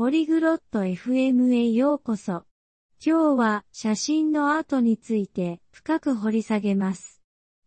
[0.00, 2.44] ポリグロット FM へようこそ。
[3.04, 7.20] 今日は写真のアートについて深く掘り下げます。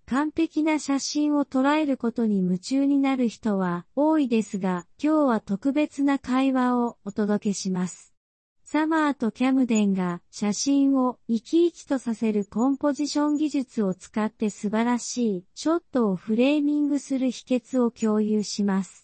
[0.07, 8.15] 完璧な写真を捉えることに夢中になる人は多いですが、今日は特別な会話をお届けします。
[8.63, 19.02] サマーとキャムデンが写真を生き生きとさせるコンポジション技術を使って素晴らしいショットをフレーミングする秘訣を共有します。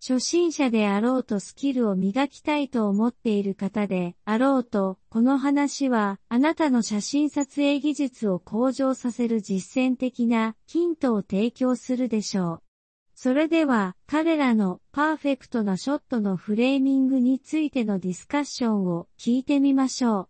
[0.00, 12.62] 初心者であろうとスキルを磨きたいと思っている方であろうと、この話はあなたの写真撮影技術を向上させる実践的なヒントを提供するでしょう。
[13.16, 20.28] それでは彼らのパーフェクトなショットのフレーミングについてのディスカッションを聞いてみましょう。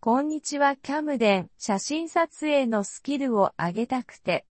[0.00, 1.50] こんにちはキャムデン。
[1.56, 4.46] 写真撮影のスキルを上げたくて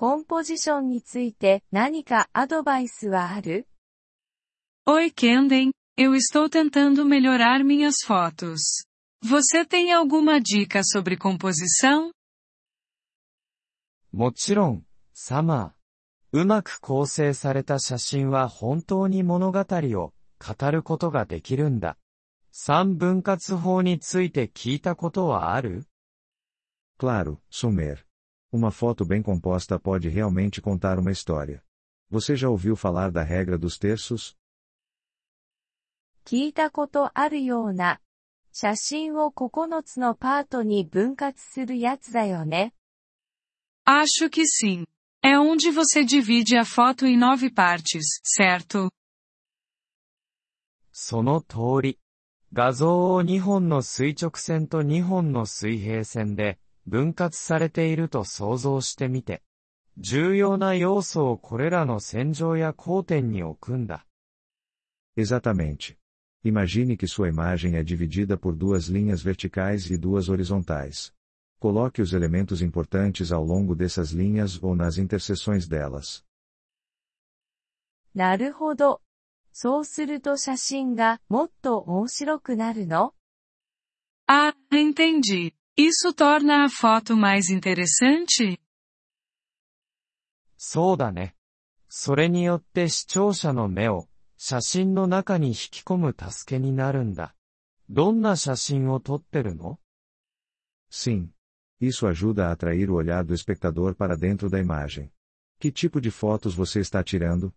[0.00, 3.66] コンポジションについて何かアドバイスはある
[4.86, 8.84] Oi Kenden, eu estou tentando melhorar minhas fotos.
[9.24, 12.12] Você tem alguma dica sobre composição?
[14.12, 16.38] もちろん、サマー。
[16.42, 21.96] うまく構成された写真は本当に物語を語ることができるんだ。
[22.52, 25.86] 三分割法について聞いたことはある
[27.00, 28.07] Claro, Sumer.
[28.51, 31.63] Uma foto bem composta pode realmente contar uma história.
[32.09, 34.35] Você já ouviu falar da regra dos terços?
[36.25, 37.99] 聞いたことあるような。
[38.53, 42.73] 写真を9つのパートに分割するやつだよね。
[43.85, 44.85] Acho que sim.
[45.23, 48.89] É onde você divide a foto em nove partes, certo?
[50.91, 51.99] その通り。
[52.53, 59.42] 画像を2本の垂直線と2本の水平線で 分割されていると想像してみて、
[59.98, 64.06] 重要な要素をこれらの線上や交点に置くんだ。
[65.16, 65.98] Exatamente.
[66.44, 71.12] Imagine que sua imagem é dividida por duas linhas verticais e duas horizontais.
[71.60, 76.24] Coloque os elementos importantes ao longo dessas linhas ou nas interseções delas.
[78.14, 79.02] なるほど。
[79.52, 83.12] そうすると写真がもっと面白くなるの
[84.28, 85.57] Ah, entendi.
[85.77, 88.59] Isso torna a foto mais interessante?
[90.57, 91.35] そうだね。
[91.89, 94.07] それによって視聴者の目を
[94.37, 97.35] 写真の中に引き込む助けになるんだ。
[97.89, 99.79] どんな写真を撮ってるの
[100.91, 101.27] Sim.
[101.81, 105.11] Isso ajuda a atrair o olhar do espectador para dentro da imagem.
[105.59, 107.51] Que tipo de fotos você está tirando?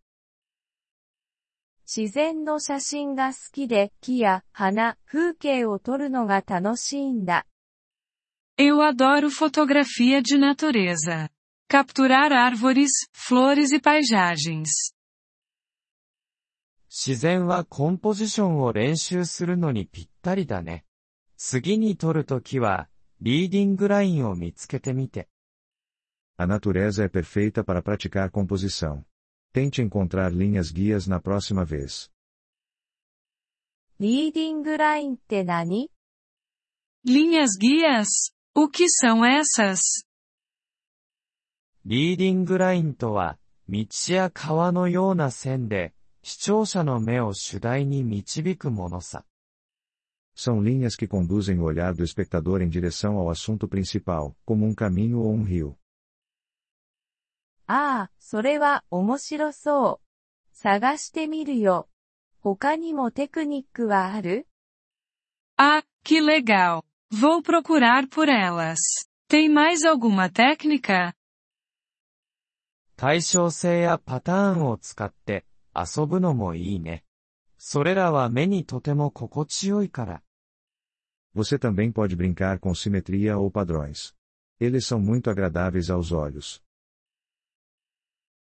[1.87, 7.47] 自然の写真が好きで木や花、風景を撮るのが楽しいんだ。
[8.59, 11.29] Eu adoro fotografia de natureza.
[11.69, 14.71] Capturar árvores, flores e paisagens.
[16.89, 20.87] 自然はコンポジションを練習するのにぴったりだね。
[21.37, 22.89] 次に撮るときは、
[23.21, 25.29] リーディングラインを見つけてみて。
[26.39, 29.05] A natureza é perfeita para praticar composição.
[29.53, 32.11] Tente encontrar linhas guias na próxima vez.
[33.99, 35.91] リーディングラインって何
[37.07, 38.35] Linhas guias?
[38.54, 39.80] O que são essas?
[41.86, 43.38] リーディングラインとは、
[43.70, 49.24] 道や川のような線で、視聴者の目を主題に導くものさ。
[50.36, 55.20] São linhas que conduzem o olhar do espectador em direção ao assunto principal, como um caminho
[55.20, 55.78] ou um rio.
[57.68, 60.08] ああ、それは面白そう。
[60.52, 61.88] 探してみるよ。
[62.42, 64.46] 他にもテクニックはある
[65.58, 66.84] Ah, que legal!
[67.11, 68.79] Vou procurar por elas.
[69.29, 71.15] Tem mais alguma técnica?
[72.97, 75.45] 対称性やパターンを使って
[75.75, 77.05] 遊ぶのもいいね。
[77.59, 80.23] それらは目にとても心地よいから。
[81.35, 84.15] Você também pode brincar com simetria ou padrões.
[84.59, 86.63] Eles são muito agradáveis aos olhos.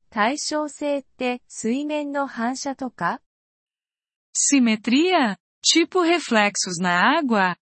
[0.10, 3.20] 対称性って水面の反射とか
[4.34, 5.38] Simetria?
[5.62, 7.58] Tipo reflexos na água?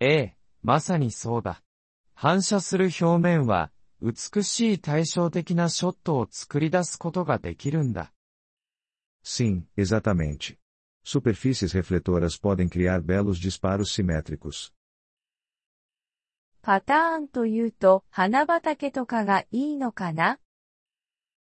[0.00, 1.62] ええ、まさにそうだ。
[2.14, 3.70] 反射する表面は、
[4.00, 8.12] 美しい対照的なショットを作り出すことができるんだ。
[9.22, 10.56] Sim, exatamente.
[11.04, 14.72] Superfícies refletoras podem criar belos disparos simétricos.
[16.62, 20.38] パターンというと花畑とかがいいのかな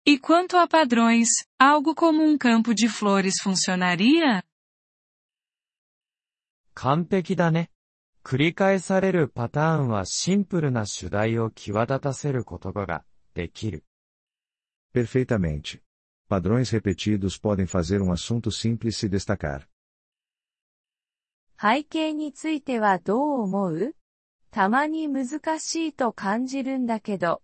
[0.05, 1.27] E quanto a padrões,
[1.59, 4.43] algo como um campo de flores funcionaria?
[6.73, 7.72] 完璧だね。
[8.23, 13.03] 繰り返されるパターンはシンプルな主題を際立たせることが
[13.33, 13.83] できる。
[14.93, 15.81] Perfeitamente.
[16.29, 19.67] Padrões repetidos podem fazer um assunto simples se destacar.
[21.59, 23.95] 背景についてはどう思う
[24.51, 27.41] たまに難しいと感じるんだけど。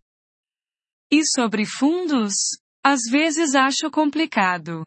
[1.12, 2.62] E sobre fundos?
[2.84, 4.86] Às vezes acho complicado.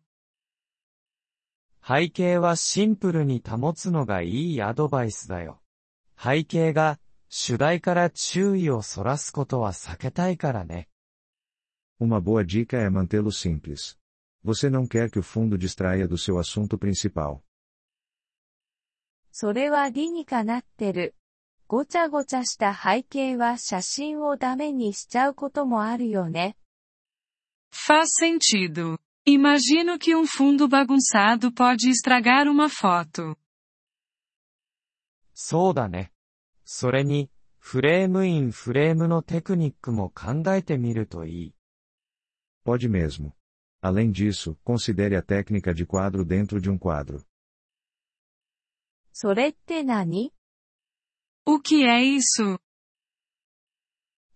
[1.87, 5.62] 背景はシンプルに保つのがいいアドバイスだよ。
[6.22, 7.00] 背景が
[7.30, 10.90] 主題から注意をそらすことは避けたいからね。
[12.00, 13.98] Uma boa dica é mantê-lo simples.
[14.44, 17.42] Você não quer que o fundo distraia do seu assunto principal.
[19.32, 21.16] それは理にかなってる。
[21.68, 26.56] ごちゃごちゃした背景は写真をダメにしちゃうこともあるよね。
[27.72, 28.98] Faz sentido.
[29.28, 33.36] Imagino que um fundo bagunçado pode estragar uma foto.
[35.34, 36.11] そうだné。
[36.75, 41.55] それに、フレームインフレームのテクニックも考えてみるといい。
[42.65, 43.35] Pode mesmo.
[43.83, 47.27] Além disso, considere a técnica de quadro dentro de um quadro.
[49.13, 50.33] それって何
[51.45, 52.59] O que é isso?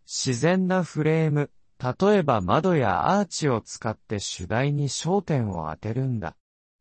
[0.05, 6.37] 自然なフレーム、例えば窓やアーチを使って主題に焦点を当てるんだ。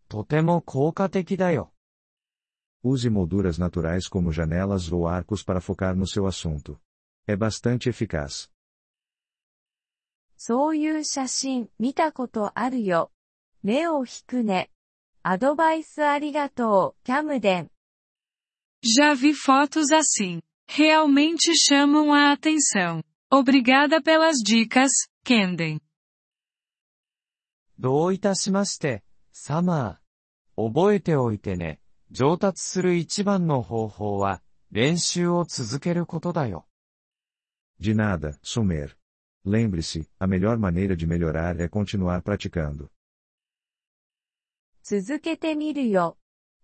[0.10, 1.72] とても効果的だよ。
[2.85, 6.81] Use molduras naturais como janelas ou arcos para focar no seu assunto.
[7.27, 8.51] É bastante eficaz.
[10.37, 13.13] そういう写真見たことあるよ。
[13.63, 14.71] 目を引くね。
[15.23, 17.71] アドバイスありがとう、キャムデン。
[18.83, 20.41] Já vi fotos assim.
[20.67, 23.03] Realmente chamam a atenção.
[23.31, 24.89] Obrigada pelas dicas,
[25.25, 25.81] Kenden.
[27.79, 30.73] どういたしまして、サマー。
[30.73, 31.81] 覚えておいてね。
[32.15, 36.67] 上達する一番の方法は、練習を続けることだよ。
[37.81, 38.91] De nada, Sumer.
[39.45, 42.89] Lembre-se, a melhor maneira de melhorar é continuar praticando.
[44.83, 46.17] 続けてみるよ。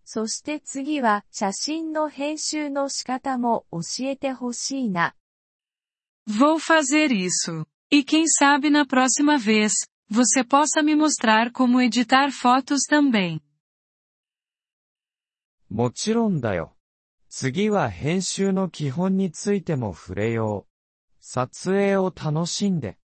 [0.04, 5.14] そして次は写真の編集の仕方も教えてほしいな。
[6.28, 7.66] Vou fazer isso.
[7.90, 9.72] E quem sabe na próxima vez,
[10.08, 13.40] você possa me mostrar como editar fotos também.
[15.70, 16.76] もちろんだよ。
[17.28, 20.76] 次は編集の基本についても触れよう。
[21.20, 22.98] 撮影を楽しんで。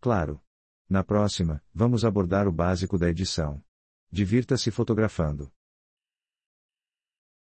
[0.00, 0.40] Claro.
[0.88, 3.62] Na próxima, vamos abordar o básico da edição.
[4.10, 5.52] Divirta-se fotografando.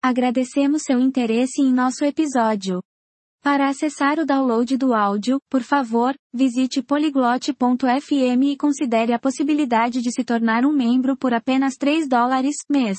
[0.03, 2.83] Agradecemos seu interesse em nosso episódio.
[3.43, 10.13] Para acessar o download do áudio, por favor, visite poliglote.fm e considere a possibilidade de
[10.13, 12.99] se tornar um membro por apenas 3 dólares mês.